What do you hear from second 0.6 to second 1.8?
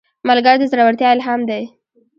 زړورتیا الهام دی